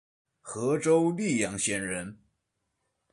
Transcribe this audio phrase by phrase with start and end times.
[0.41, 2.17] 和州历阳县人。